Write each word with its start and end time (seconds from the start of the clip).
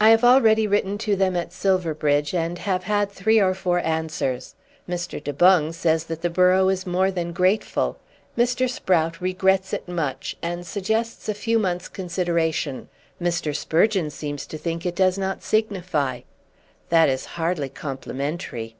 "I 0.00 0.10
have 0.10 0.22
already 0.22 0.68
written 0.68 0.96
to 0.98 1.16
them 1.16 1.34
at 1.34 1.52
Silverbridge 1.52 2.34
and 2.36 2.56
have 2.58 2.84
had 2.84 3.10
three 3.10 3.40
or 3.40 3.52
four 3.52 3.80
answers. 3.80 4.54
Mr. 4.88 5.20
De 5.20 5.32
Boung 5.32 5.72
says 5.72 6.04
that 6.04 6.22
the 6.22 6.30
borough 6.30 6.68
is 6.68 6.86
more 6.86 7.10
than 7.10 7.32
grateful. 7.32 7.98
Mr. 8.38 8.70
Sprout 8.70 9.20
regrets 9.20 9.72
it 9.72 9.88
much, 9.88 10.36
and 10.40 10.64
suggests 10.64 11.28
a 11.28 11.34
few 11.34 11.58
months' 11.58 11.88
consideration. 11.88 12.88
Mr. 13.20 13.52
Sprugeon 13.52 14.10
seems 14.10 14.46
to 14.46 14.56
think 14.56 14.86
it 14.86 14.94
does 14.94 15.18
not 15.18 15.42
signify." 15.42 16.20
"That 16.90 17.08
is 17.08 17.24
hardly 17.34 17.70
complimentary." 17.70 18.76